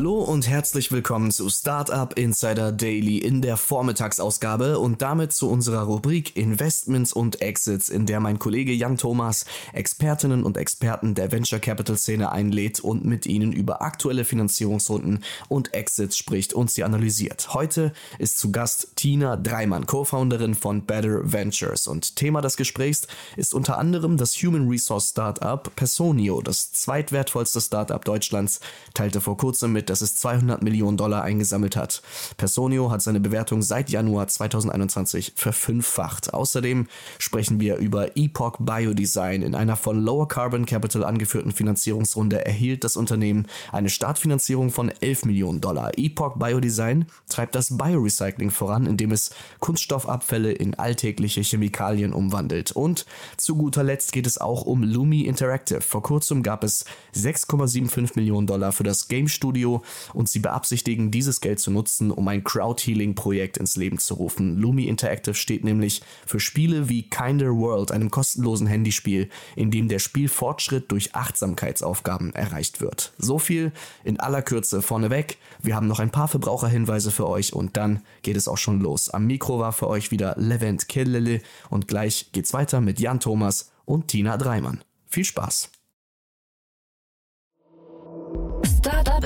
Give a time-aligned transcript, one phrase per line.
[0.00, 5.82] Hallo und herzlich willkommen zu Startup Insider Daily in der Vormittagsausgabe und damit zu unserer
[5.82, 11.58] Rubrik Investments und Exits, in der mein Kollege Jan Thomas Expertinnen und Experten der Venture
[11.58, 17.52] Capital Szene einlädt und mit ihnen über aktuelle Finanzierungsrunden und Exits spricht und sie analysiert.
[17.52, 23.52] Heute ist zu Gast Tina Dreimann, Co-Founderin von Better Ventures und Thema des Gesprächs ist
[23.52, 28.60] unter anderem das Human Resource Startup Personio, das zweitwertvollste Startup Deutschlands,
[28.94, 32.02] teilte vor kurzem mit, dass es 200 Millionen Dollar eingesammelt hat.
[32.36, 36.34] Personio hat seine Bewertung seit Januar 2021 verfünffacht.
[36.34, 36.88] Außerdem
[37.18, 39.42] sprechen wir über Epoch Biodesign.
[39.42, 45.24] In einer von Lower Carbon Capital angeführten Finanzierungsrunde erhielt das Unternehmen eine Startfinanzierung von 11
[45.24, 45.92] Millionen Dollar.
[45.96, 52.72] Epoch Biodesign treibt das Biorecycling voran, indem es Kunststoffabfälle in alltägliche Chemikalien umwandelt.
[52.72, 53.06] Und
[53.38, 55.80] zu guter Letzt geht es auch um Lumi Interactive.
[55.80, 59.82] Vor kurzem gab es 6,75 Millionen Dollar für das Game Studio
[60.14, 64.56] und sie beabsichtigen, dieses Geld zu nutzen, um ein Crowdhealing-Projekt ins Leben zu rufen.
[64.56, 69.98] Lumi Interactive steht nämlich für Spiele wie Kinder World, einem kostenlosen Handyspiel, in dem der
[69.98, 73.12] Spielfortschritt durch Achtsamkeitsaufgaben erreicht wird.
[73.18, 73.72] So viel
[74.04, 75.38] in aller Kürze vorneweg.
[75.62, 79.10] Wir haben noch ein paar Verbraucherhinweise für euch und dann geht es auch schon los.
[79.10, 83.70] Am Mikro war für euch wieder Levent Kellele und gleich geht's weiter mit Jan Thomas
[83.84, 84.82] und Tina Dreimann.
[85.08, 85.79] Viel Spaß!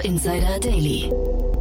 [0.05, 1.11] Insider Daily.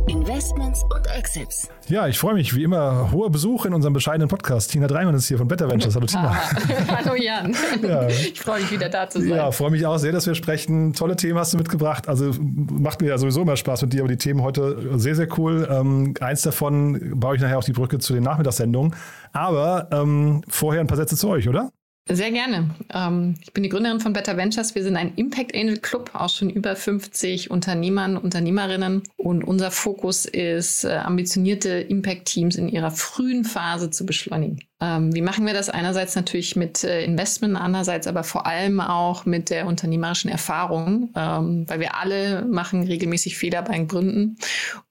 [0.10, 1.70] Investments und Exits.
[1.88, 3.10] Ja, ich freue mich wie immer.
[3.14, 4.70] Hoher Besuch in unserem bescheidenen Podcast.
[4.70, 5.96] Tina Dreimann ist hier von Better Ventures.
[5.96, 6.36] Hallo Tina.
[6.90, 7.56] Hallo Jan.
[7.82, 8.06] Ja.
[8.10, 9.30] Ich freue mich wieder da zu sein.
[9.30, 10.92] Ja, freue mich auch sehr, dass wir sprechen.
[10.92, 12.10] Tolle Themen hast du mitgebracht.
[12.10, 15.30] Also macht mir ja sowieso immer Spaß mit dir, aber die Themen heute sehr, sehr
[15.38, 15.66] cool.
[15.72, 18.94] Ähm, eins davon baue ich nachher auf die Brücke zu den Nachmittagssendungen.
[19.32, 21.72] Aber ähm, vorher ein paar Sätze zu euch, oder?
[22.10, 22.76] Sehr gerne.
[22.94, 24.76] Ähm, ich bin die Gründerin von Better Ventures.
[24.76, 29.04] Wir sind ein Impact Angel Club aus schon über 50 Unternehmern, Unternehmerinnen.
[29.16, 34.60] Und unser Fokus ist, äh, ambitionierte Impact-Teams in ihrer frühen Phase zu beschleunigen.
[34.82, 35.70] Ähm, wie machen wir das?
[35.70, 41.64] Einerseits natürlich mit äh, Investment, andererseits aber vor allem auch mit der unternehmerischen Erfahrung, ähm,
[41.70, 44.36] weil wir alle machen regelmäßig Fehler beim Gründen.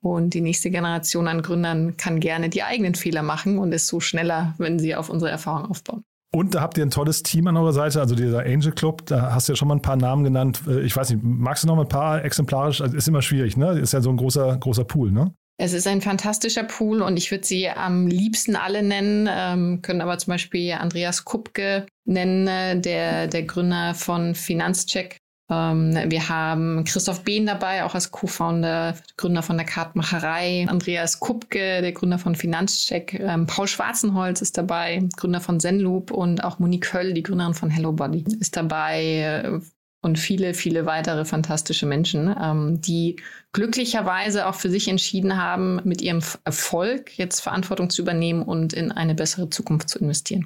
[0.01, 3.99] Und die nächste Generation an Gründern kann gerne die eigenen Fehler machen und ist so
[3.99, 6.03] schneller, wenn sie auf unsere Erfahrung aufbauen.
[6.35, 9.33] Und da habt ihr ein tolles Team an eurer Seite, also dieser Angel Club, da
[9.33, 10.61] hast du ja schon mal ein paar Namen genannt.
[10.67, 12.81] Äh, ich weiß nicht, magst du noch mal ein paar exemplarisch?
[12.81, 13.79] Also ist immer schwierig, ne?
[13.79, 15.33] Ist ja so ein großer, großer Pool, ne?
[15.57, 20.01] Es ist ein fantastischer Pool und ich würde sie am liebsten alle nennen, ähm, können
[20.01, 25.17] aber zum Beispiel Andreas Kupke nennen, äh, der, der Gründer von Finanzcheck,
[25.49, 30.65] wir haben Christoph Behn dabei, auch als Co-Founder, Gründer von der Kartmacherei.
[30.67, 33.13] Andreas Kupke, der Gründer von Finanzcheck.
[33.19, 36.11] Ähm, Paul Schwarzenholz ist dabei, Gründer von Zenloop.
[36.11, 39.43] Und auch Monique Höll, die Gründerin von HelloBody, ist dabei.
[39.43, 39.59] Äh,
[40.03, 43.15] und viele, viele weitere fantastische Menschen, ähm, die
[43.53, 48.91] glücklicherweise auch für sich entschieden haben, mit ihrem Erfolg jetzt Verantwortung zu übernehmen und in
[48.91, 50.45] eine bessere Zukunft zu investieren.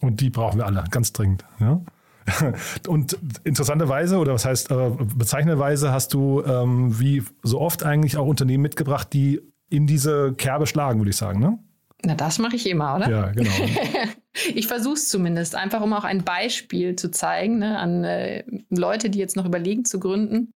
[0.00, 1.44] Und die brauchen wir alle, ganz dringend.
[1.58, 1.80] Ja?
[2.88, 8.26] Und interessanterweise, oder was heißt äh, bezeichnenderweise, hast du ähm, wie so oft eigentlich auch
[8.26, 11.58] Unternehmen mitgebracht, die in diese Kerbe schlagen, würde ich sagen, ne?
[12.04, 13.10] Na, das mache ich immer, oder?
[13.10, 13.50] Ja, genau.
[14.54, 19.10] ich versuche es zumindest, einfach um auch ein Beispiel zu zeigen ne, an äh, Leute,
[19.10, 20.52] die jetzt noch überlegen zu gründen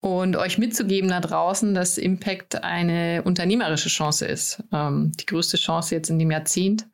[0.00, 4.62] und euch mitzugeben da draußen, dass Impact eine unternehmerische Chance ist.
[4.72, 6.86] Ähm, die größte Chance jetzt in dem Jahrzehnt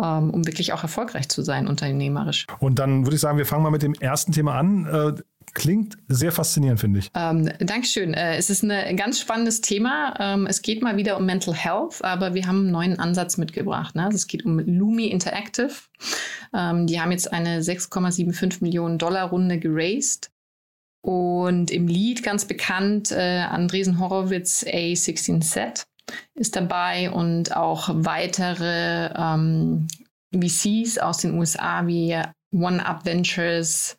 [0.00, 2.46] um wirklich auch erfolgreich zu sein unternehmerisch.
[2.58, 4.86] Und dann würde ich sagen, wir fangen mal mit dem ersten Thema an.
[4.86, 5.22] Äh,
[5.54, 7.10] klingt sehr faszinierend, finde ich.
[7.14, 8.12] Ähm, Dankeschön.
[8.12, 10.14] Äh, es ist ein ganz spannendes Thema.
[10.20, 13.94] Ähm, es geht mal wieder um Mental Health, aber wir haben einen neuen Ansatz mitgebracht.
[13.94, 14.04] Ne?
[14.04, 15.72] Also es geht um Lumi Interactive.
[16.54, 20.30] Ähm, die haben jetzt eine 6,75 Millionen Dollar Runde geraced.
[21.00, 25.86] Und im Lied ganz bekannt äh, Andresen Horowitz A16Z
[26.34, 29.88] ist dabei und auch weitere ähm,
[30.34, 32.20] VCs aus den USA wie
[32.52, 33.96] One Up Ventures,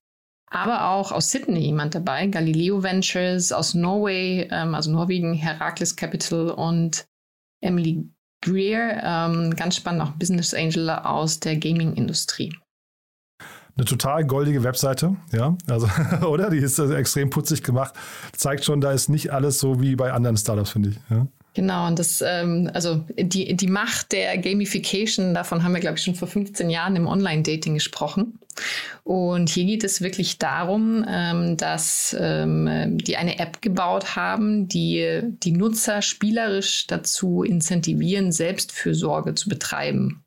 [0.49, 6.49] aber auch aus Sydney jemand dabei, Galileo Ventures, aus Norway, ähm, also Norwegen, Herakles Capital
[6.51, 7.05] und
[7.61, 8.09] Emily
[8.43, 12.53] Greer, ähm, ganz spannend, auch Business Angel aus der Gaming-Industrie.
[13.75, 15.87] Eine total goldige Webseite, ja, also,
[16.27, 16.49] oder?
[16.49, 17.93] Die ist extrem putzig gemacht.
[18.33, 20.99] Zeigt schon, da ist nicht alles so wie bei anderen Startups, finde ich.
[21.09, 21.27] Ja?
[21.57, 26.03] Genau, und das, ähm, also die, die Macht der Gamification, davon haben wir, glaube ich,
[26.03, 28.37] schon vor 15 Jahren im Online-Dating gesprochen.
[29.03, 35.21] Und hier geht es wirklich darum, ähm, dass ähm, die eine App gebaut haben, die
[35.23, 40.23] die Nutzer spielerisch dazu incentivieren, Selbstfürsorge zu betreiben.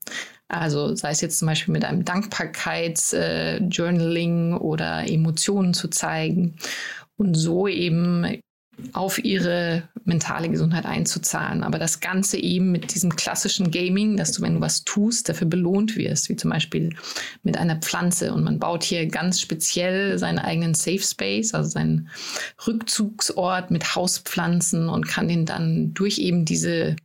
[0.48, 6.56] Also sei es jetzt zum Beispiel mit einem Dankbarkeitsjournaling äh, oder Emotionen zu zeigen
[7.16, 8.40] und so eben
[8.92, 11.62] auf ihre mentale Gesundheit einzuzahlen.
[11.62, 15.46] Aber das Ganze eben mit diesem klassischen Gaming, dass du, wenn du was tust, dafür
[15.46, 16.90] belohnt wirst, wie zum Beispiel
[17.42, 18.32] mit einer Pflanze.
[18.32, 22.08] Und man baut hier ganz speziell seinen eigenen Safe Space, also seinen
[22.66, 26.96] Rückzugsort mit Hauspflanzen und kann den dann durch eben diese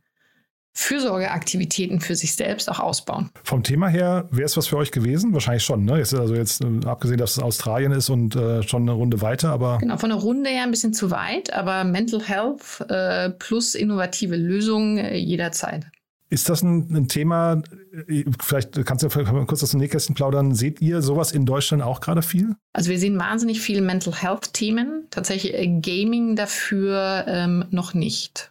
[0.78, 3.30] Fürsorgeaktivitäten für sich selbst auch ausbauen.
[3.44, 5.32] Vom Thema her wäre es was für euch gewesen?
[5.32, 5.86] Wahrscheinlich schon.
[5.86, 5.96] Ne?
[5.96, 9.48] Jetzt, also jetzt äh, abgesehen, dass es Australien ist und äh, schon eine Runde weiter,
[9.48, 9.78] aber.
[9.78, 14.36] Genau, von der Runde her ein bisschen zu weit, aber Mental Health äh, plus innovative
[14.36, 15.86] Lösungen äh, jederzeit.
[16.28, 17.62] Ist das ein, ein, Thema,
[18.06, 19.08] äh, vielleicht kannst du
[19.46, 22.54] kurz aus dem Nähkästchen plaudern, seht ihr sowas in Deutschland auch gerade viel?
[22.74, 28.50] Also wir sehen wahnsinnig viele Mental Health Themen, tatsächlich Gaming dafür ähm, noch nicht.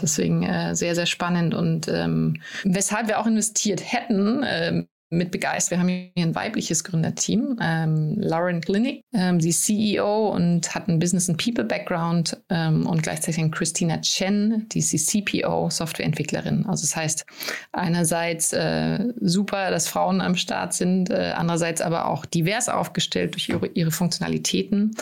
[0.00, 1.54] Deswegen äh, sehr, sehr spannend.
[1.54, 5.78] Und ähm, weshalb wir auch investiert hätten, ähm, mit begeistert.
[5.78, 9.02] Wir haben hier ein weibliches Gründerteam, ähm, Lauren Clinic.
[9.12, 14.66] Ähm, sie ist CEO und hat einen Business- and People-Background ähm, und gleichzeitig Christina Chen,
[14.70, 16.66] die ist die CPO, Softwareentwicklerin.
[16.66, 17.26] Also das heißt,
[17.72, 23.48] einerseits äh, super, dass Frauen am Start sind, äh, andererseits aber auch divers aufgestellt durch
[23.48, 24.96] ihre, ihre Funktionalitäten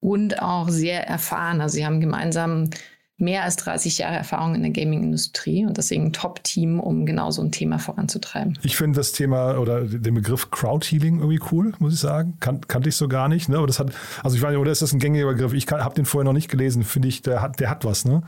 [0.00, 1.60] und auch sehr erfahren.
[1.60, 2.70] Also sie haben gemeinsam
[3.24, 7.42] mehr als 30 Jahre Erfahrung in der Gaming-Industrie und deswegen ein Top-Team, um genau so
[7.42, 8.58] ein Thema voranzutreiben.
[8.62, 12.36] Ich finde das Thema oder den Begriff Crowd-Healing irgendwie cool, muss ich sagen.
[12.40, 13.48] Kan kannte ich so gar nicht.
[13.48, 13.56] Ne?
[13.56, 13.92] Aber das hat,
[14.22, 15.52] also ich weiß nicht, oder ist das ein gängiger Begriff?
[15.54, 16.84] Ich habe den vorher noch nicht gelesen.
[16.84, 18.22] Finde ich, der hat, der hat was, ne?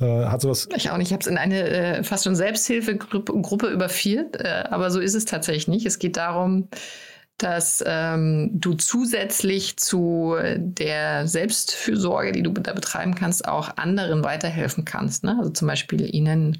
[0.00, 0.68] Äh, hat sowas.
[0.76, 1.08] Ich auch nicht.
[1.08, 5.24] Ich habe es in eine äh, fast schon Selbsthilfegruppe überführt, äh, aber so ist es
[5.24, 5.86] tatsächlich nicht.
[5.86, 6.68] Es geht darum,
[7.38, 14.84] dass ähm, du zusätzlich zu der Selbstfürsorge, die du da betreiben kannst, auch anderen weiterhelfen
[14.84, 15.24] kannst.
[15.24, 15.36] Ne?
[15.38, 16.58] Also zum Beispiel ihnen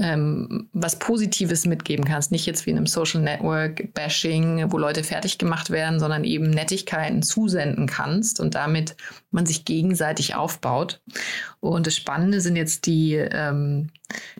[0.00, 2.32] ähm, was Positives mitgeben kannst.
[2.32, 6.48] Nicht jetzt wie in einem Social Network Bashing, wo Leute fertig gemacht werden, sondern eben
[6.48, 8.96] Nettigkeiten zusenden kannst und damit
[9.30, 11.02] man sich gegenseitig aufbaut.
[11.60, 13.90] Und das Spannende sind jetzt die, ähm,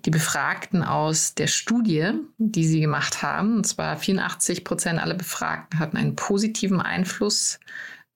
[0.07, 3.57] die Befragten aus der Studie, die sie gemacht haben.
[3.57, 7.61] Und zwar 84 Prozent aller Befragten hatten einen positiven Einfluss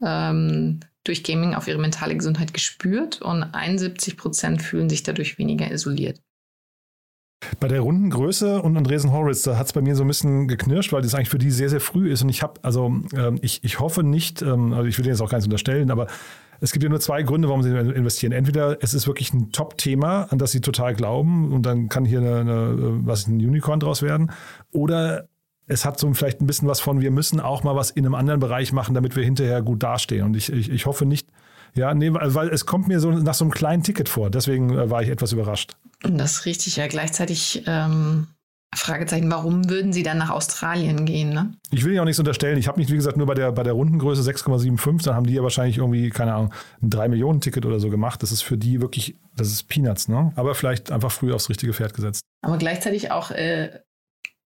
[0.03, 5.71] ähm, durch Gaming auf ihre mentale Gesundheit gespürt und 71 Prozent fühlen sich dadurch weniger
[5.71, 6.24] isoliert.
[7.61, 10.93] Bei der Rundengröße und Andresen Horwitz, da hat es bei mir so ein bisschen geknirscht,
[10.93, 12.23] weil das eigentlich für die sehr, sehr früh ist.
[12.23, 12.87] Und ich habe, also
[13.17, 15.91] ähm, ich, ich hoffe nicht, ähm, also ich will denen jetzt auch gar nicht unterstellen,
[15.91, 16.07] aber
[16.61, 18.33] es gibt ja nur zwei Gründe, warum sie investieren.
[18.33, 22.21] Entweder es ist wirklich ein Top-Thema, an das sie total glauben und dann kann hier
[22.21, 24.31] eine, eine, was ein Unicorn draus werden.
[24.71, 25.29] Oder
[25.67, 28.15] es hat so vielleicht ein bisschen was von, wir müssen auch mal was in einem
[28.15, 30.25] anderen Bereich machen, damit wir hinterher gut dastehen.
[30.25, 31.29] Und ich, ich, ich hoffe nicht,
[31.77, 34.31] ja, nee, weil es kommt mir so nach so einem kleinen Ticket vor.
[34.31, 35.77] Deswegen äh, war ich etwas überrascht.
[36.03, 36.87] Das ist richtig, ja.
[36.87, 38.29] Gleichzeitig ähm,
[38.77, 41.31] Fragezeichen, warum würden Sie dann nach Australien gehen?
[41.31, 41.55] Ne?
[41.71, 42.59] Ich will Ihnen auch nichts unterstellen.
[42.59, 45.35] Ich habe mich, wie gesagt, nur bei der, bei der Rundengröße 6,75, dann haben die
[45.35, 48.23] ja wahrscheinlich irgendwie, keine Ahnung, ein 3-Millionen-Ticket oder so gemacht.
[48.23, 50.33] Das ist für die wirklich, das ist Peanuts, ne?
[50.37, 52.23] Aber vielleicht einfach früh aufs richtige Pferd gesetzt.
[52.43, 53.71] Aber gleichzeitig auch äh,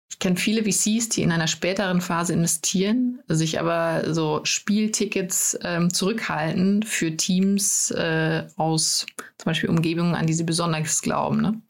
[0.10, 5.94] ich kenne viele VCs, die in einer späteren Phase investieren, sich aber so Spieltickets ähm,
[5.94, 9.06] zurückhalten für Teams äh, aus
[9.38, 11.42] zum Beispiel Umgebungen, an die sie besonders glauben.
[11.42, 11.62] Ne?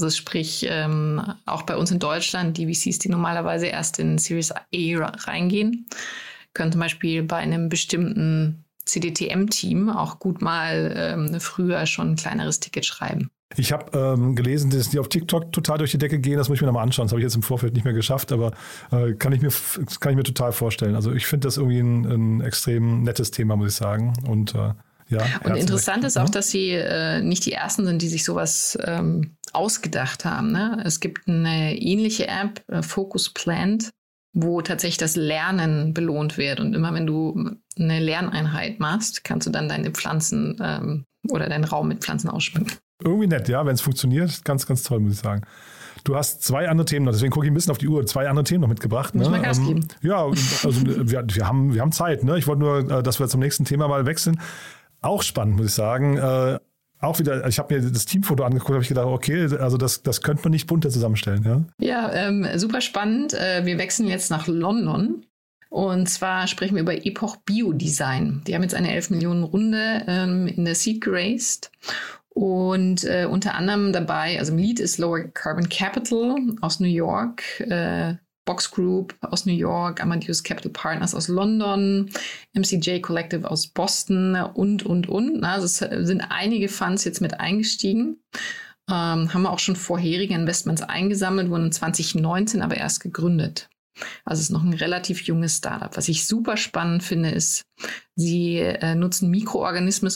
[0.00, 4.52] Also sprich, ähm, auch bei uns in Deutschland, die VCs, die normalerweise erst in Series
[4.52, 5.86] A reingehen,
[6.54, 12.60] können zum Beispiel bei einem bestimmten CDTM-Team auch gut mal ähm, früher schon ein kleineres
[12.60, 13.30] Ticket schreiben.
[13.56, 16.36] Ich habe ähm, gelesen, dass die auf TikTok total durch die Decke gehen.
[16.36, 17.06] Das muss ich mir nochmal anschauen.
[17.06, 18.52] Das habe ich jetzt im Vorfeld nicht mehr geschafft, aber
[18.92, 19.50] äh, kann, ich mir,
[20.00, 20.94] kann ich mir total vorstellen.
[20.94, 24.12] Also ich finde das irgendwie ein, ein, extrem nettes Thema, muss ich sagen.
[24.26, 24.74] Und äh,
[25.08, 28.76] ja, und interessant ist auch, dass sie äh, nicht die ersten sind, die sich sowas
[28.84, 30.52] ähm, ausgedacht haben.
[30.52, 30.82] Ne?
[30.84, 33.90] Es gibt eine ähnliche App, äh, Focus Plant,
[34.34, 36.60] wo tatsächlich das Lernen belohnt wird.
[36.60, 41.64] Und immer wenn du eine Lerneinheit machst, kannst du dann deine Pflanzen ähm, oder deinen
[41.64, 42.76] Raum mit Pflanzen ausschmücken.
[43.02, 44.44] Irgendwie nett, ja, wenn es funktioniert.
[44.44, 45.42] Ganz, ganz toll, muss ich sagen.
[46.04, 48.28] Du hast zwei andere Themen noch, deswegen gucke ich ein bisschen auf die Uhr, zwei
[48.28, 49.14] andere Themen noch mitgebracht.
[49.14, 49.32] Muss ne?
[49.32, 49.88] man Gas ähm, geben.
[50.02, 52.24] ja, also wir, wir, haben, wir haben Zeit.
[52.24, 52.38] Ne?
[52.38, 54.40] Ich wollte nur, äh, dass wir zum nächsten Thema mal wechseln.
[55.00, 56.16] Auch spannend, muss ich sagen.
[56.16, 56.58] Äh,
[57.00, 60.22] auch wieder, ich habe mir das Teamfoto angeguckt, habe ich gedacht, okay, also das, das
[60.22, 61.44] könnte man nicht bunter zusammenstellen.
[61.78, 63.34] Ja, ja ähm, super spannend.
[63.34, 65.24] Äh, wir wechseln jetzt nach London.
[65.70, 68.42] Und zwar sprechen wir über Epoch Biodesign.
[68.46, 71.70] Die haben jetzt eine 11 Millionen Runde ähm, in der Seed geraced.
[72.38, 77.42] Und äh, unter anderem dabei, also im Lead ist Lower Carbon Capital aus New York,
[77.62, 78.14] äh,
[78.44, 82.08] Box Group aus New York, Amadeus Capital Partners aus London,
[82.54, 85.42] MCJ Collective aus Boston und, und, und.
[85.42, 88.22] Also es sind einige Funds jetzt mit eingestiegen.
[88.88, 93.68] Ähm, haben auch schon vorherige Investments eingesammelt, wurden 2019 aber erst gegründet.
[94.24, 95.96] Also es ist noch ein relativ junges Startup.
[95.96, 97.62] Was ich super spannend finde, ist,
[98.14, 100.12] sie äh, nutzen Mikroorganismen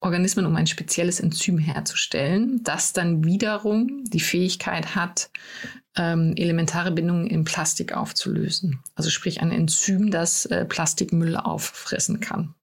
[0.00, 5.30] Organismen, um ein spezielles Enzym herzustellen, das dann wiederum die Fähigkeit hat,
[5.96, 8.80] ähm, elementare Bindungen in Plastik aufzulösen.
[8.94, 12.54] Also sprich ein Enzym, das äh, Plastikmüll auffressen kann.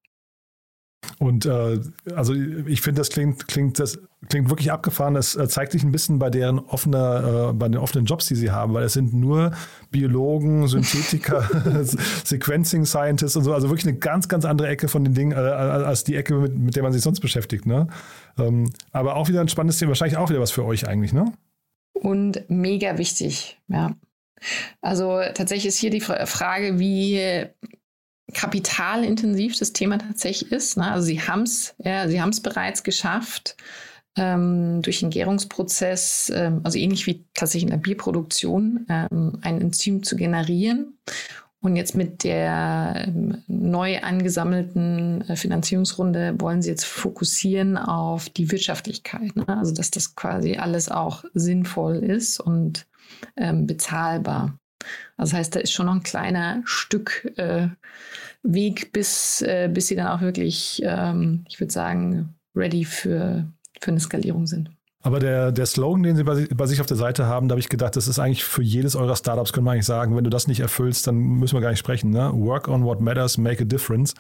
[1.20, 1.80] Und äh,
[2.16, 5.14] also ich finde, das klingt, klingt, das klingt wirklich abgefahren.
[5.14, 8.36] Das äh, zeigt sich ein bisschen bei deren offener, äh, bei den offenen Jobs, die
[8.36, 9.52] sie haben, weil es sind nur
[9.92, 11.44] Biologen, Synthetiker,
[12.24, 15.36] Sequencing Scientists und so, also wirklich eine ganz, ganz andere Ecke von den Dingen, äh,
[15.36, 17.66] als die Ecke, mit, mit der man sich sonst beschäftigt.
[17.66, 17.88] Ne?
[18.38, 21.32] Ähm, aber auch wieder ein spannendes Thema, wahrscheinlich auch wieder was für euch eigentlich, ne?
[21.94, 23.96] Und mega wichtig, ja.
[24.82, 27.46] Also tatsächlich ist hier die Frage, wie
[28.34, 30.78] kapitalintensiv das Thema tatsächlich ist.
[30.78, 30.92] Ne?
[30.92, 33.56] Also sie haben es, ja, sie haben es bereits geschafft,
[34.16, 40.04] ähm, durch den Gärungsprozess, ähm, also ähnlich wie tatsächlich in der Bierproduktion, ähm, ein Enzym
[40.04, 40.98] zu generieren.
[41.62, 48.52] Und jetzt mit der ähm, neu angesammelten äh, Finanzierungsrunde wollen sie jetzt fokussieren auf die
[48.52, 49.36] Wirtschaftlichkeit.
[49.36, 49.48] Ne?
[49.48, 52.86] Also dass das quasi alles auch sinnvoll ist und
[53.38, 54.60] ähm, bezahlbar.
[55.18, 57.68] Also das heißt, da ist schon noch ein kleiner Stück äh,
[58.44, 63.48] Weg, bis, äh, bis sie dann auch wirklich, ähm, ich würde sagen, ready für,
[63.80, 64.70] für eine Skalierung sind.
[65.06, 67.60] Aber der, der Slogan, den Sie bei, bei sich auf der Seite haben, da habe
[67.60, 70.30] ich gedacht, das ist eigentlich für jedes eurer Startups, können wir eigentlich sagen, wenn du
[70.30, 72.10] das nicht erfüllst, dann müssen wir gar nicht sprechen.
[72.10, 72.32] Ne?
[72.34, 74.14] Work on what matters, make a difference.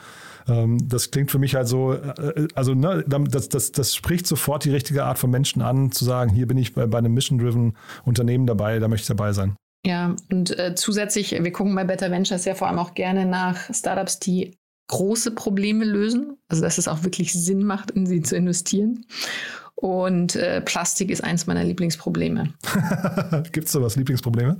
[0.46, 4.65] Ähm, das klingt für mich halt so, äh, also ne, das, das, das spricht sofort
[4.65, 7.77] die richtige Art von Menschen an, zu sagen, hier bin ich bei, bei einem Mission-Driven
[8.03, 9.55] Unternehmen dabei, da möchte ich dabei sein.
[9.86, 13.74] Ja, und äh, zusätzlich, wir gucken bei Better Ventures ja vor allem auch gerne nach
[13.74, 18.36] Startups, die große Probleme lösen, also dass es auch wirklich Sinn macht, in sie zu
[18.36, 19.06] investieren.
[19.75, 22.54] Und äh, Plastik ist eins meiner Lieblingsprobleme.
[23.52, 24.58] Gibt es sowas, Lieblingsprobleme?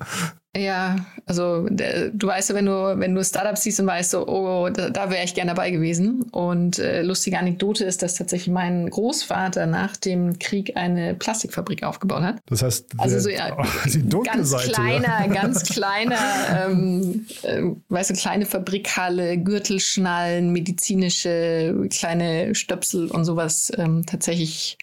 [0.56, 4.70] Ja, also du weißt ja, wenn du, wenn du Startups siehst und weißt so, oh,
[4.70, 6.24] da, da wäre ich gerne dabei gewesen.
[6.32, 12.22] Und äh, lustige Anekdote ist, dass tatsächlich mein Großvater nach dem Krieg eine Plastikfabrik aufgebaut
[12.22, 12.36] hat.
[12.46, 15.28] Das heißt, also so, ja, oh, die ganz Seite, kleiner, ja.
[15.28, 16.20] ganz kleiner,
[16.68, 24.78] ähm, äh, weißt du, kleine Fabrikhalle, Gürtelschnallen, medizinische kleine Stöpsel und sowas ähm, tatsächlich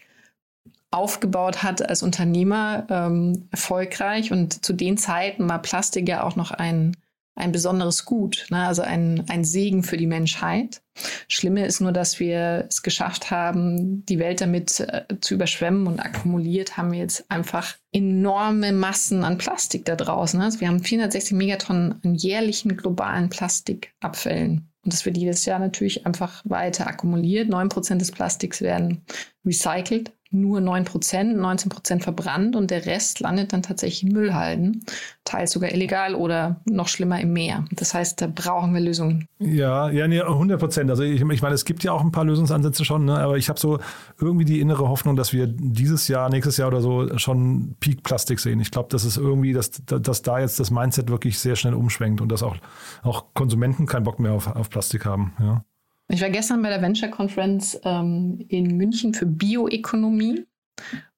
[0.91, 6.51] aufgebaut hat als Unternehmer ähm, erfolgreich und zu den Zeiten war Plastik ja auch noch
[6.51, 6.97] ein,
[7.35, 8.67] ein besonderes Gut, ne?
[8.67, 10.81] also ein, ein Segen für die Menschheit.
[11.29, 16.01] Schlimme ist nur, dass wir es geschafft haben, die Welt damit äh, zu überschwemmen und
[16.01, 20.41] akkumuliert haben wir jetzt einfach enorme Massen an Plastik da draußen.
[20.41, 24.67] Also wir haben 460 Megatonnen an jährlichen globalen Plastikabfällen.
[24.83, 27.49] Und das wird jedes Jahr natürlich einfach weiter akkumuliert.
[27.49, 29.05] 9% des Plastiks werden
[29.45, 34.85] recycelt nur 9 Prozent, 19 Prozent verbrannt und der Rest landet dann tatsächlich in Müllhalden,
[35.25, 37.65] teils sogar illegal oder noch schlimmer im Meer.
[37.71, 39.27] Das heißt, da brauchen wir Lösungen.
[39.39, 40.89] Ja, ja, nee, 100 Prozent.
[40.89, 43.19] Also ich, ich, meine, es gibt ja auch ein paar Lösungsansätze schon, ne?
[43.19, 43.79] aber ich habe so
[44.19, 48.61] irgendwie die innere Hoffnung, dass wir dieses Jahr, nächstes Jahr oder so schon Peak-Plastik sehen.
[48.61, 52.21] Ich glaube, das ist irgendwie, dass, dass da jetzt das Mindset wirklich sehr schnell umschwenkt
[52.21, 52.55] und dass auch,
[53.03, 55.33] auch Konsumenten keinen Bock mehr auf, auf Plastik haben.
[55.39, 55.65] Ja.
[56.11, 60.45] Ich war gestern bei der Venture Conference ähm, in München für Bioökonomie.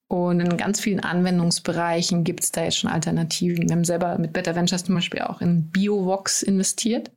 [0.06, 3.68] Und in ganz vielen Anwendungsbereichen gibt es da jetzt schon Alternativen.
[3.68, 7.10] Wir haben selber mit Better Ventures zum Beispiel auch in BioVox investiert.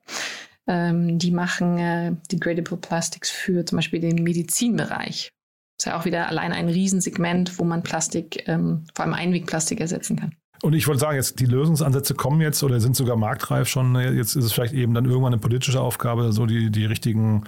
[0.66, 5.30] Ähm, die machen äh, Degradable Plastics für zum Beispiel den Medizinbereich.
[5.78, 9.80] Das ist ja auch wieder allein ein Riesensegment, wo man Plastik, ähm, vor allem Einwegplastik
[9.80, 10.36] ersetzen kann.
[10.62, 13.96] Und ich wollte sagen, jetzt die Lösungsansätze kommen jetzt oder sind sogar marktreif schon.
[13.96, 17.44] Jetzt ist es vielleicht eben dann irgendwann eine politische Aufgabe, so die, die richtigen,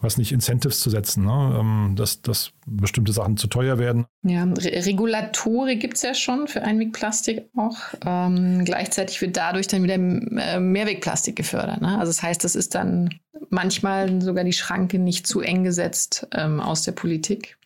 [0.00, 1.58] was nicht, Incentives zu setzen, ne?
[1.60, 4.06] Ähm, dass, dass bestimmte Sachen zu teuer werden.
[4.22, 7.76] Ja, Re gibt es ja schon für Einwegplastik auch.
[8.04, 11.82] Ähm, gleichzeitig wird dadurch dann wieder äh, Mehrwegplastik gefördert.
[11.82, 11.98] Ne?
[11.98, 13.10] Also das heißt, das ist dann
[13.50, 17.58] manchmal sogar die Schranke nicht zu eng gesetzt ähm, aus der Politik.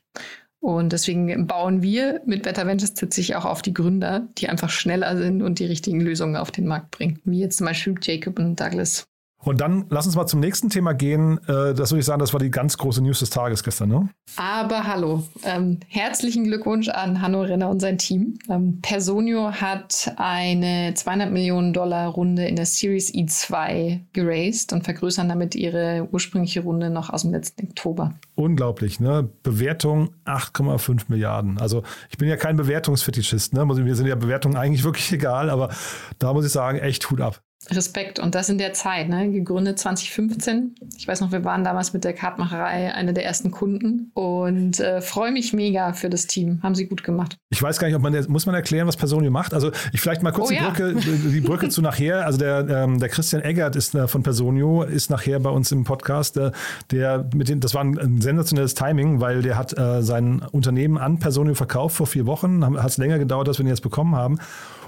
[0.61, 5.17] Und deswegen bauen wir mit Better Ventures tatsächlich auch auf die Gründer, die einfach schneller
[5.17, 7.21] sind und die richtigen Lösungen auf den Markt bringen.
[7.25, 9.07] Wie jetzt zum Beispiel Jacob und Douglas.
[9.45, 11.39] Und dann lass uns mal zum nächsten Thema gehen.
[11.47, 14.09] Äh, das würde ich sagen, das war die ganz große News des Tages gestern, ne?
[14.37, 15.23] Aber hallo.
[15.45, 18.39] Ähm, herzlichen Glückwunsch an Hanno Renner und sein Team.
[18.51, 25.29] Ähm, Personio hat eine 200 Millionen Dollar Runde in der Series E2 geraced und vergrößern
[25.29, 28.15] damit ihre ursprüngliche Runde noch aus dem letzten Oktober.
[28.35, 29.29] Unglaublich, ne?
[29.45, 31.59] Bewertung 8,5 Milliarden.
[31.59, 33.69] Also ich bin ja kein Bewertungsfetischist, ne?
[33.69, 35.71] Wir sind ja Bewertungen eigentlich wirklich egal, aber
[36.19, 37.41] da muss ich sagen, echt Hut ab.
[37.71, 38.19] Respekt.
[38.19, 39.31] Und das in der Zeit, ne?
[39.31, 40.75] gegründet 2015.
[40.97, 45.01] Ich weiß noch, wir waren damals mit der Kartmacherei eine der ersten Kunden und äh,
[45.01, 46.61] freue mich mega für das Team.
[46.63, 47.37] Haben sie gut gemacht.
[47.51, 49.55] Ich weiß gar nicht, ob man muss man erklären, was Personio macht.
[49.55, 50.71] Also ich vielleicht mal kurz oh, die, ja.
[50.71, 52.27] Brücke, die Brücke zu nachher.
[52.27, 55.85] Also der, ähm, der Christian Eggert ist äh, von Personio, ist nachher bei uns im
[55.85, 56.37] Podcast.
[56.37, 56.53] Der,
[56.91, 60.99] der mit den, das war ein, ein sensationelles Timing, weil der hat äh, sein Unternehmen
[60.99, 62.65] an Personio verkauft vor vier Wochen.
[62.83, 64.39] Hat es länger gedauert, als wir ihn jetzt bekommen haben.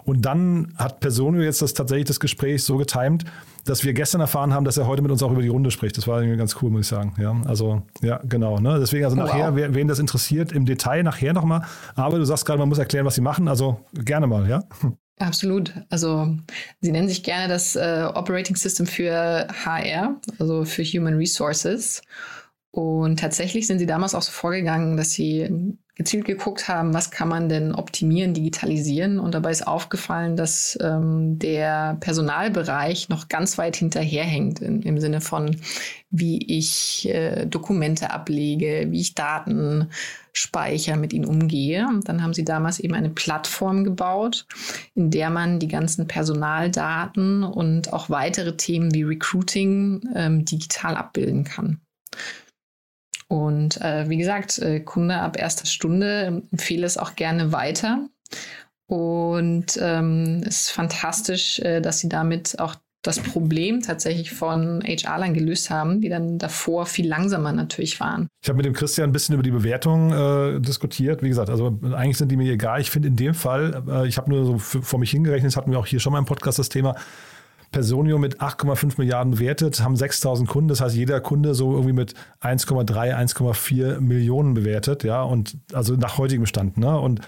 [0.05, 3.25] Und dann hat Personio jetzt das tatsächlich das Gespräch so getimt,
[3.65, 5.97] dass wir gestern erfahren haben, dass er heute mit uns auch über die Runde spricht.
[5.97, 7.15] Das war irgendwie ganz cool, muss ich sagen.
[7.19, 8.59] Ja, also, ja, genau.
[8.59, 8.79] Ne?
[8.81, 9.69] Deswegen, also oh, nachher, wow.
[9.71, 11.63] wen das interessiert, im Detail nachher nochmal.
[11.95, 13.49] Aber du sagst gerade, man muss erklären, was sie machen.
[13.49, 14.63] Also gerne mal, ja.
[15.19, 15.75] Absolut.
[15.91, 16.35] Also
[16.81, 22.01] sie nennen sich gerne das äh, Operating System für HR, also für Human Resources.
[22.73, 27.29] Und tatsächlich sind sie damals auch so vorgegangen, dass sie gezielt geguckt haben, was kann
[27.29, 29.19] man denn optimieren, digitalisieren.
[29.19, 35.21] Und dabei ist aufgefallen, dass ähm, der Personalbereich noch ganz weit hinterherhängt in, im Sinne
[35.21, 35.57] von,
[36.11, 39.91] wie ich äh, Dokumente ablege, wie ich Daten
[40.33, 41.87] speichere, mit ihnen umgehe.
[41.87, 44.47] Und dann haben sie damals eben eine Plattform gebaut,
[44.95, 51.45] in der man die ganzen Personaldaten und auch weitere Themen wie Recruiting ähm, digital abbilden
[51.45, 51.81] kann.
[53.31, 58.09] Und äh, wie gesagt, äh, Kunde ab erster Stunde empfehle es auch gerne weiter.
[58.89, 65.33] Und ähm, es ist fantastisch, äh, dass sie damit auch das Problem tatsächlich von HR-Lern
[65.33, 68.27] gelöst haben, die dann davor viel langsamer natürlich waren.
[68.43, 71.23] Ich habe mit dem Christian ein bisschen über die Bewertung äh, diskutiert.
[71.23, 72.81] Wie gesagt, also eigentlich sind die mir egal.
[72.81, 75.71] Ich finde in dem Fall, äh, ich habe nur so vor mich hingerechnet, das hatten
[75.71, 76.97] wir auch hier schon mal im Podcast das Thema,
[77.71, 80.69] Personio mit 8,5 Milliarden bewertet, haben 6000 Kunden.
[80.69, 85.05] Das heißt, jeder Kunde so irgendwie mit 1,3, 1,4 Millionen bewertet.
[85.05, 86.79] Ja, und also nach heutigem Stand.
[86.79, 86.99] Ne?
[86.99, 87.21] Und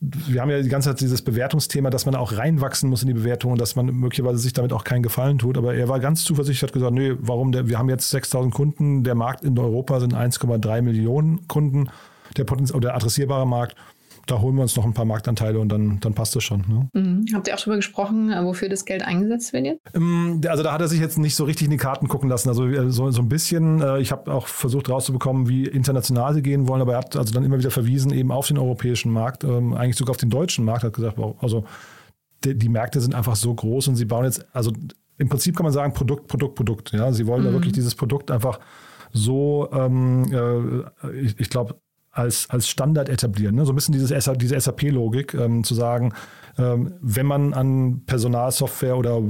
[0.00, 3.14] wir haben ja die ganze Zeit dieses Bewertungsthema, dass man auch reinwachsen muss in die
[3.14, 5.58] Bewertung und dass man möglicherweise sich damit auch keinen Gefallen tut.
[5.58, 7.52] Aber er war ganz zuversichtlich, hat gesagt, nee, warum?
[7.52, 11.90] Der, wir haben jetzt 6000 Kunden, der Markt in Europa sind 1,3 Millionen Kunden,
[12.36, 13.76] der, Potenz der adressierbare Markt
[14.30, 16.64] da holen wir uns noch ein paar Marktanteile und dann, dann passt das schon.
[16.68, 16.88] Ne?
[16.92, 17.24] Mhm.
[17.34, 19.80] Habt ihr auch darüber gesprochen, äh, wofür das Geld eingesetzt wird jetzt?
[19.94, 22.48] Ähm, also da hat er sich jetzt nicht so richtig in die Karten gucken lassen.
[22.48, 26.42] Also äh, so, so ein bisschen, äh, ich habe auch versucht rauszubekommen, wie international sie
[26.42, 29.44] gehen wollen, aber er hat also dann immer wieder verwiesen eben auf den europäischen Markt,
[29.44, 31.64] ähm, eigentlich sogar auf den deutschen Markt, hat gesagt, also
[32.44, 34.72] die, die Märkte sind einfach so groß und sie bauen jetzt, also
[35.18, 36.92] im Prinzip kann man sagen, Produkt, Produkt, Produkt.
[36.92, 37.46] Ja, sie wollen mhm.
[37.46, 38.58] da wirklich dieses Produkt einfach
[39.12, 41.80] so, ähm, äh, ich, ich glaube,
[42.12, 43.54] als, als Standard etablieren.
[43.54, 43.64] Ne?
[43.64, 46.12] So ein bisschen dieses, diese SAP-Logik, ähm, zu sagen,
[46.58, 49.20] ähm, wenn man an Personalsoftware oder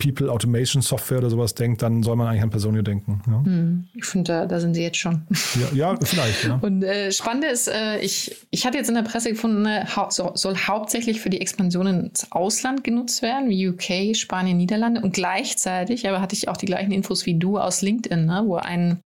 [0.00, 3.22] People Automation Software oder sowas denkt, dann soll man eigentlich an Personio denken.
[3.26, 3.44] Ja?
[3.44, 5.26] Hm, ich finde, da, da, sind sie jetzt schon.
[5.60, 6.44] Ja, ja vielleicht.
[6.44, 6.58] Ja.
[6.60, 10.32] Und äh, spannend ist, äh, ich, ich hatte jetzt in der Presse gefunden, äh, so,
[10.34, 15.02] soll hauptsächlich für die Expansion ins Ausland genutzt werden, wie UK, Spanien, Niederlande.
[15.02, 18.56] Und gleichzeitig, aber hatte ich auch die gleichen Infos wie du aus LinkedIn, ne, wo
[18.56, 19.00] ein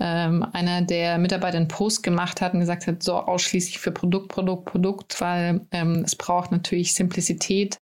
[0.00, 4.28] ähm, einer der Mitarbeiter einen Post gemacht hat und gesagt hat, so ausschließlich für Produkt,
[4.28, 7.78] Produkt, Produkt, weil ähm, es braucht natürlich Simplizität,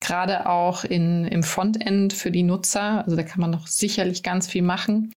[0.00, 3.04] gerade auch in, im Frontend für die Nutzer.
[3.04, 5.12] Also da kann man noch sicherlich ganz viel machen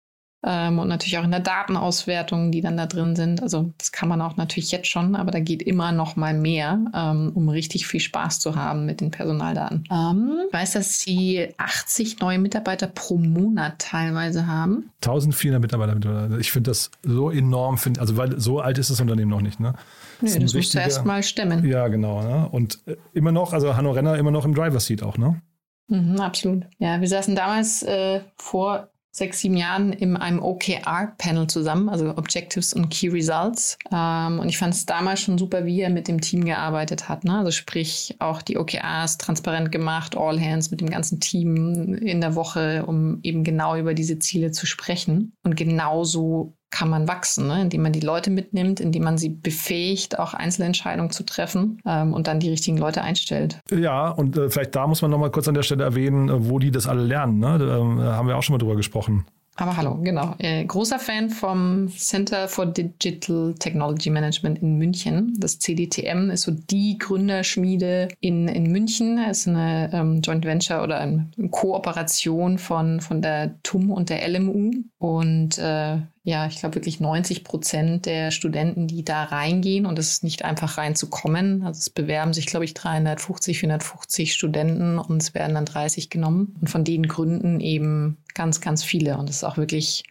[0.47, 3.41] ähm, und natürlich auch in der Datenauswertung, die dann da drin sind.
[3.41, 6.79] Also das kann man auch natürlich jetzt schon, aber da geht immer noch mal mehr,
[6.93, 9.85] ähm, um richtig viel Spaß zu haben mit den Personaldaten.
[9.91, 14.91] Ähm, ich weiß, dass sie 80 neue Mitarbeiter pro Monat teilweise haben.
[15.03, 16.37] 1400 Mitarbeiter.
[16.39, 19.59] Ich finde das so enorm, find, also weil so alt ist das Unternehmen noch nicht.
[19.59, 19.73] Ne?
[20.21, 21.65] Das, nee, das musst du erst mal stemmen.
[21.65, 22.21] Ja, genau.
[22.21, 22.47] Ne?
[22.49, 25.41] Und äh, immer noch, also Hanno Renner immer noch im Driver Seat auch, ne?
[25.87, 26.65] Mhm, absolut.
[26.79, 32.73] Ja, wir saßen damals äh, vor sechs, sieben Jahren in einem OKR-Panel zusammen, also Objectives
[32.73, 33.77] und Key Results.
[33.89, 37.23] Ähm, und ich fand es damals schon super, wie er mit dem Team gearbeitet hat.
[37.23, 37.37] Ne?
[37.37, 42.35] Also sprich, auch die OKRs transparent gemacht, All Hands mit dem ganzen Team in der
[42.35, 45.31] Woche, um eben genau über diese Ziele zu sprechen.
[45.43, 47.61] Und genauso kann man wachsen, ne?
[47.61, 52.27] indem man die Leute mitnimmt, indem man sie befähigt, auch Einzelentscheidungen zu treffen ähm, und
[52.27, 53.61] dann die richtigen Leute einstellt.
[53.71, 56.59] Ja, und äh, vielleicht da muss man nochmal kurz an der Stelle erwähnen, äh, wo
[56.59, 57.39] die das alle lernen.
[57.39, 57.57] Ne?
[57.59, 59.25] Da äh, haben wir auch schon mal drüber gesprochen.
[59.57, 60.35] Aber hallo, genau.
[60.39, 65.33] Äh, großer Fan vom Center for Digital Technology Management in München.
[65.39, 69.17] Das CDTM ist so die Gründerschmiede in, in München.
[69.17, 74.27] Es ist eine ähm, Joint Venture oder eine Kooperation von, von der TUM und der
[74.27, 74.71] LMU.
[74.97, 80.09] Und äh, ja, ich glaube wirklich 90 Prozent der Studenten, die da reingehen und es
[80.09, 81.61] ist nicht einfach reinzukommen.
[81.63, 86.55] Also es bewerben sich, glaube ich, 350, 450 Studenten und es werden dann 30 genommen.
[86.59, 89.19] Und von den Gründen eben ganz, ganz viele.
[89.19, 90.03] Und das ist auch wirklich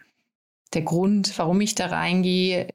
[0.73, 2.69] der Grund, warum ich da reingehe,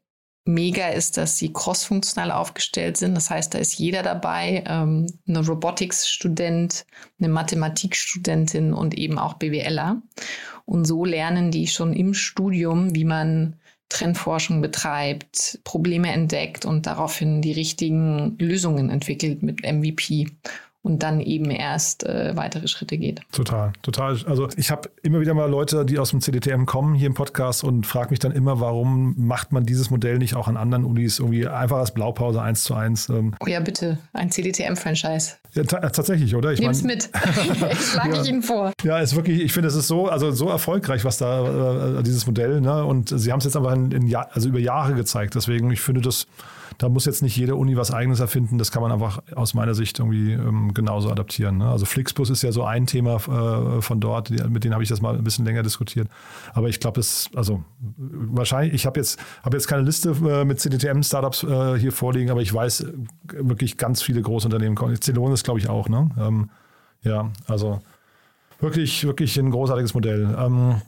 [0.49, 3.15] mega ist, dass sie crossfunktional aufgestellt sind.
[3.15, 6.85] Das heißt, da ist jeder dabei, ähm, eine Robotics-Student,
[7.19, 10.01] eine Mathematikstudentin und eben auch BWLer.
[10.65, 13.55] Und so lernen die schon im Studium, wie man
[13.89, 20.27] Trendforschung betreibt, Probleme entdeckt und daraufhin die richtigen Lösungen entwickelt mit MVP
[20.81, 23.21] und dann eben erst äh, weitere Schritte geht.
[23.31, 24.17] Total, total.
[24.25, 27.63] Also ich habe immer wieder mal Leute, die aus dem CDTM kommen hier im Podcast
[27.63, 31.19] und frage mich dann immer, warum macht man dieses Modell nicht auch an anderen Unis
[31.19, 33.09] irgendwie einfach als Blaupause eins zu eins?
[33.09, 33.35] Ähm.
[33.41, 35.33] Oh ja, bitte, ein CDTM-Franchise.
[35.53, 36.53] Ja, tatsächlich, oder?
[36.53, 37.09] Ich Nimm's mein, mit.
[37.71, 38.71] ich schlage ja, ich Ihnen vor.
[38.83, 42.25] Ja, ist wirklich, ich finde, es ist so, also so erfolgreich, was da, äh, dieses
[42.25, 42.85] Modell, ne?
[42.85, 45.35] Und Sie haben es jetzt aber in, in also über Jahre gezeigt.
[45.35, 46.27] Deswegen, ich finde das
[46.79, 48.57] da muss jetzt nicht jede Uni was eigenes erfinden.
[48.57, 51.57] Das kann man einfach aus meiner Sicht irgendwie ähm, genauso adaptieren.
[51.57, 51.69] Ne?
[51.69, 54.87] Also Flixbus ist ja so ein Thema äh, von dort, die, mit denen habe ich
[54.87, 56.07] das mal ein bisschen länger diskutiert.
[56.53, 57.65] Aber ich glaube, das, also
[57.97, 62.41] wahrscheinlich, ich habe jetzt, hab jetzt keine Liste äh, mit CDTM-Startups äh, hier vorliegen, aber
[62.41, 62.93] ich weiß äh,
[63.27, 64.77] wirklich ganz viele Großunternehmen.
[65.01, 65.89] Celonis glaube ich auch.
[65.89, 66.09] Ne?
[66.17, 66.49] Ähm,
[67.03, 67.81] ja, also
[68.61, 70.33] wirklich, wirklich ein großartiges Modell.
[70.39, 70.81] Ähm,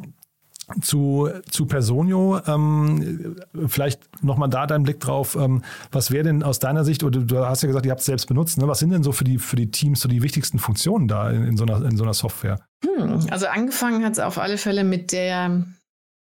[0.82, 3.36] zu, zu Personio, ähm,
[3.68, 5.36] vielleicht nochmal da dein Blick drauf.
[5.36, 8.06] Ähm, was wäre denn aus deiner Sicht, oder du hast ja gesagt, ihr habt es
[8.06, 8.68] selbst benutzt, ne?
[8.68, 11.44] was sind denn so für die, für die Teams so die wichtigsten Funktionen da in,
[11.44, 12.60] in so, einer, in so einer Software?
[12.84, 15.66] Hm, also angefangen hat es auf alle Fälle mit der,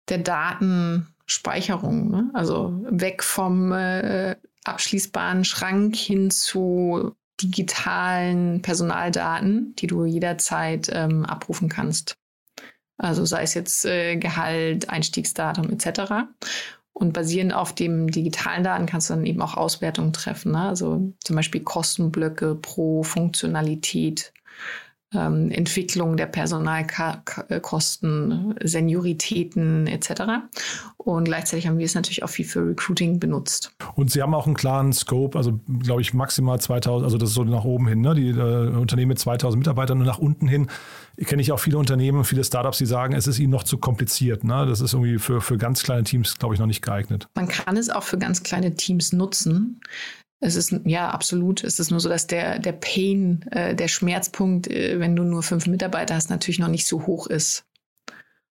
[0.09, 2.11] der Datenspeicherung.
[2.11, 2.31] Ne?
[2.35, 11.69] Also weg vom äh, abschließbaren Schrank hin zu digitalen Personaldaten, die du jederzeit ähm, abrufen
[11.69, 12.15] kannst.
[13.01, 16.27] Also sei es jetzt äh, Gehalt, Einstiegsdatum etc.
[16.93, 20.53] Und basierend auf dem digitalen Daten kannst du dann eben auch Auswertungen treffen.
[20.53, 20.61] Ne?
[20.61, 24.35] Also zum Beispiel Kostenblöcke pro Funktionalität
[25.15, 30.23] ähm, Entwicklung der Personalkosten, Senioritäten etc.
[30.97, 33.73] Und gleichzeitig haben wir es natürlich auch viel für Recruiting benutzt.
[33.95, 37.35] Und Sie haben auch einen klaren Scope, also glaube ich maximal 2000, also das ist
[37.35, 38.15] so nach oben hin, ne?
[38.15, 40.69] die äh, Unternehmen mit 2000 Mitarbeitern und nach unten hin
[41.25, 44.45] kenne ich auch viele Unternehmen, viele Startups, die sagen, es ist ihnen noch zu kompliziert.
[44.45, 44.67] Ne?
[44.67, 47.29] Das ist irgendwie für, für ganz kleine Teams, glaube ich, noch nicht geeignet.
[47.35, 49.81] Man kann es auch für ganz kleine Teams nutzen.
[50.41, 51.63] Es ist, ja, absolut.
[51.65, 55.43] Es ist nur so, dass der, der Pain, äh, der Schmerzpunkt, äh, wenn du nur
[55.43, 57.67] fünf Mitarbeiter hast, natürlich noch nicht so hoch ist.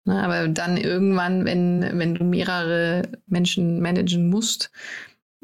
[0.05, 4.69] Ne, aber dann irgendwann, wenn, wenn du mehrere Menschen managen musst,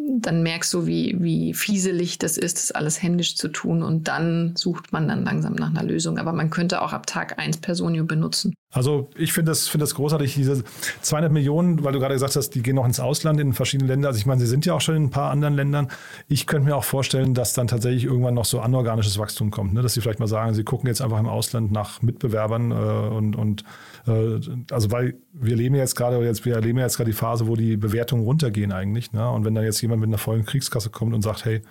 [0.07, 3.83] dann merkst du, wie, wie fieselig das ist, das alles händisch zu tun.
[3.83, 6.17] Und dann sucht man dann langsam nach einer Lösung.
[6.17, 8.53] Aber man könnte auch ab Tag 1 Personio benutzen.
[8.71, 10.63] Also ich finde das, find das großartig, diese
[11.01, 14.09] 200 Millionen, weil du gerade gesagt hast, die gehen noch ins Ausland in verschiedene Länder.
[14.09, 15.89] Also ich meine, sie sind ja auch schon in ein paar anderen Ländern.
[16.27, 19.73] Ich könnte mir auch vorstellen, dass dann tatsächlich irgendwann noch so anorganisches Wachstum kommt.
[19.73, 19.81] Ne?
[19.81, 23.35] Dass sie vielleicht mal sagen, sie gucken jetzt einfach im Ausland nach Mitbewerbern äh, und,
[23.35, 23.63] und
[24.05, 27.77] also weil wir leben jetzt gerade, jetzt, wir erleben jetzt gerade die Phase, wo die
[27.77, 29.11] Bewertungen runtergehen eigentlich.
[29.11, 29.29] Ne?
[29.29, 31.61] Und wenn dann jetzt jemand mit einer vollen Kriegskasse kommt und sagt, hey,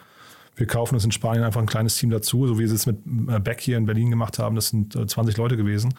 [0.57, 2.99] wir kaufen uns in Spanien einfach ein kleines Team dazu, so wie wir es mit
[3.29, 5.95] äh, Beck hier in Berlin gemacht haben, das sind 20 äh, Leute gewesen.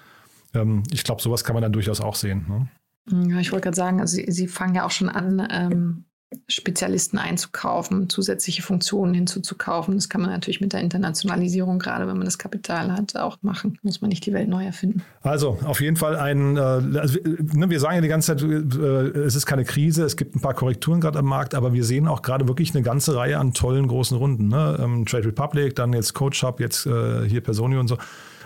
[0.54, 2.46] Ähm, ich glaube, sowas kann man dann durchaus auch sehen.
[2.48, 3.32] Ne?
[3.32, 6.06] Ja, ich wollte gerade sagen, also Sie, Sie, fangen ja auch schon an, ähm,
[6.48, 9.96] Spezialisten einzukaufen, zusätzliche Funktionen hinzuzukaufen.
[9.96, 13.80] Das kann man natürlich mit der Internationalisierung, gerade wenn man das Kapital hat, auch machen.
[13.82, 15.02] Muss man nicht die Welt neu erfinden.
[15.22, 19.20] Also auf jeden Fall ein, äh, also, ne, wir sagen ja die ganze Zeit, äh,
[19.20, 22.08] es ist keine Krise, es gibt ein paar Korrekturen gerade am Markt, aber wir sehen
[22.08, 24.50] auch gerade wirklich eine ganze Reihe an tollen großen Runden.
[24.50, 24.78] Ne?
[24.80, 27.98] Ähm, Trade Republic, dann jetzt Coach Hub, jetzt äh, hier Personio und so.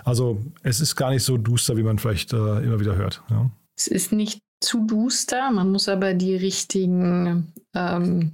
[0.05, 3.23] Also es ist gar nicht so duster, wie man vielleicht immer wieder hört.
[3.29, 3.49] Ja.
[3.77, 5.51] Es ist nicht zu duster.
[5.51, 8.33] Man muss aber die richtigen, ähm,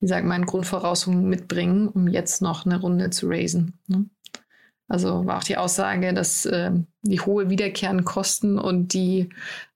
[0.00, 3.78] wie sagt man, Grundvoraussetzungen mitbringen, um jetzt noch eine Runde zu raisen.
[3.88, 4.06] Ne?
[4.88, 9.28] Also war auch die Aussage, dass äh, die hohe wiederkehrenden Kosten und die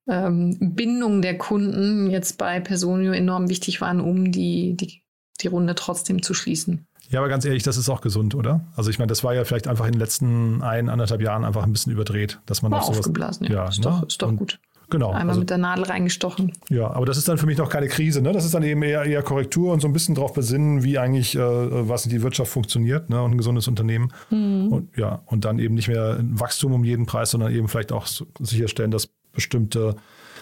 [0.09, 5.03] ähm, Bindung der Kunden jetzt bei Personio enorm wichtig waren, um die, die,
[5.41, 6.87] die Runde trotzdem zu schließen.
[7.11, 8.65] Ja, aber ganz ehrlich, das ist auch gesund, oder?
[8.75, 11.63] Also ich meine, das war ja vielleicht einfach in den letzten ein, anderthalb Jahren einfach
[11.63, 13.53] ein bisschen überdreht, dass man war auch sowas, aufgeblasen, ja.
[13.53, 13.85] ja ist, ne?
[13.85, 14.59] doch, ist doch gut.
[14.93, 15.09] Genau.
[15.09, 16.53] Einmal also, mit der Nadel reingestochen.
[16.69, 18.21] Ja, aber das ist dann für mich noch keine Krise.
[18.21, 18.31] Ne?
[18.33, 21.35] Das ist dann eben eher, eher Korrektur und so ein bisschen darauf besinnen, wie eigentlich,
[21.35, 23.23] äh, was die Wirtschaft funktioniert ne?
[23.23, 24.13] und ein gesundes Unternehmen.
[24.29, 24.69] Mhm.
[24.71, 28.07] Und, ja, und dann eben nicht mehr Wachstum um jeden Preis, sondern eben vielleicht auch
[28.39, 29.97] sicherstellen, dass bestimmte,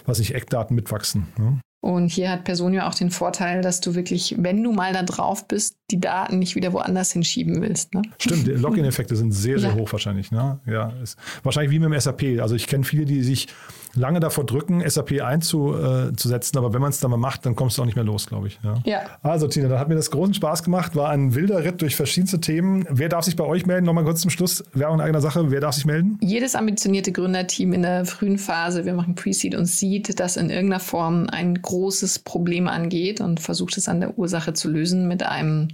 [0.04, 1.28] was nicht, Eckdaten mitwachsen.
[1.38, 1.60] Ne?
[1.80, 5.46] Und hier hat Personio auch den Vorteil, dass du wirklich, wenn du mal da drauf
[5.46, 7.94] bist, die Daten nicht wieder woanders hinschieben willst.
[7.94, 8.02] Ne?
[8.18, 9.76] Stimmt, die Login-Effekte sind sehr, sehr ja.
[9.76, 10.32] hoch wahrscheinlich.
[10.32, 10.58] Ne?
[10.66, 12.40] Ja, ist wahrscheinlich wie mit dem SAP.
[12.40, 13.46] Also ich kenne viele, die sich
[13.94, 17.82] lange davor drücken, SAP einzusetzen, aber wenn man es dann mal macht, dann kommst du
[17.82, 18.58] auch nicht mehr los, glaube ich.
[18.62, 18.74] Ja.
[18.84, 19.00] ja.
[19.22, 22.40] Also Tina, da hat mir das großen Spaß gemacht, war ein wilder Ritt durch verschiedenste
[22.40, 22.86] Themen.
[22.88, 23.86] Wer darf sich bei euch melden?
[23.86, 26.18] Nochmal kurz zum Schluss, Werbung in eigener Sache, wer darf sich melden?
[26.20, 30.80] Jedes ambitionierte Gründerteam in der frühen Phase, wir machen Pre-Seed und Seed, das in irgendeiner
[30.80, 35.68] Form ein großes Problem angeht und versucht es an der Ursache zu lösen mit einem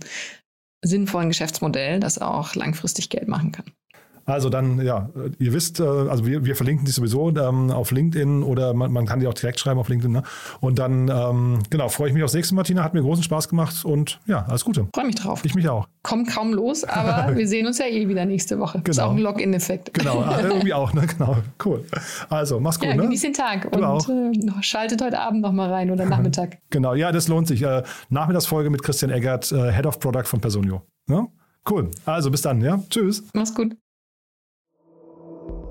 [0.83, 3.67] sinnvollen Geschäftsmodell, das auch langfristig Geld machen kann.
[4.27, 5.09] Also dann, ja,
[5.39, 9.07] ihr wisst, äh, also wir, wir verlinken die sowieso ähm, auf LinkedIn oder man, man,
[9.07, 10.13] kann die auch direkt schreiben auf LinkedIn.
[10.13, 10.25] Ne?
[10.61, 12.83] Und dann, ähm, genau, freue ich mich aufs nächste Martina.
[12.83, 14.89] Hat mir großen Spaß gemacht und ja, alles Gute.
[14.93, 15.45] Freue mich drauf.
[15.45, 15.87] Ich mich auch.
[16.03, 18.79] Kommt kaum los, aber wir sehen uns ja eh wieder nächste Woche.
[18.79, 18.91] Genau.
[18.91, 19.95] Ist auch ein Login-Effekt.
[19.95, 21.07] Genau, ah, irgendwie auch, ne?
[21.07, 21.85] Genau, cool.
[22.29, 22.89] Also, mach's gut.
[22.89, 23.03] Ja, ne?
[23.03, 24.09] genieß den Tag du und auch.
[24.09, 26.59] Äh, schaltet heute Abend nochmal rein oder Nachmittag.
[26.71, 27.63] genau, ja, das lohnt sich.
[27.63, 30.83] Äh, Nachmittagsfolge mit Christian Eggert, äh, Head of Product von Personio.
[31.09, 31.29] Ja?
[31.69, 31.91] Cool.
[32.05, 32.83] Also bis dann, ja.
[32.91, 33.25] Tschüss.
[33.33, 33.77] Mach's gut.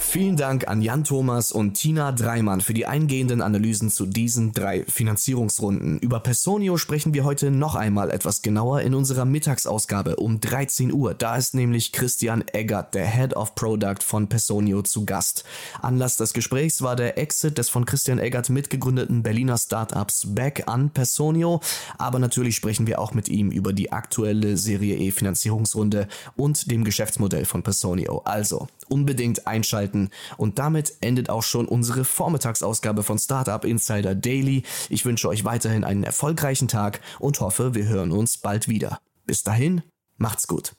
[0.00, 4.84] Vielen Dank an Jan Thomas und Tina Dreimann für die eingehenden Analysen zu diesen drei
[4.84, 5.98] Finanzierungsrunden.
[5.98, 11.12] Über Personio sprechen wir heute noch einmal etwas genauer in unserer Mittagsausgabe um 13 Uhr.
[11.12, 15.44] Da ist nämlich Christian Eggert, der Head of Product von Personio, zu Gast.
[15.82, 20.88] Anlass des Gesprächs war der Exit des von Christian Eggert mitgegründeten Berliner Startups Back an
[20.90, 21.60] Personio.
[21.98, 26.84] Aber natürlich sprechen wir auch mit ihm über die aktuelle Serie E Finanzierungsrunde und dem
[26.84, 28.22] Geschäftsmodell von Personio.
[28.24, 30.10] Also unbedingt einschalten einschalten.
[30.36, 34.62] Und damit endet auch schon unsere Vormittagsausgabe von Startup Insider Daily.
[34.88, 39.00] Ich wünsche euch weiterhin einen erfolgreichen Tag und hoffe, wir hören uns bald wieder.
[39.26, 39.82] Bis dahin,
[40.16, 40.77] macht's gut.